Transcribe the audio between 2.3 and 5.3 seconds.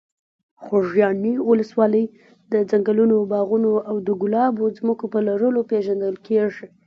د ځنګلونو، باغونو او د ګلابو ځمکو په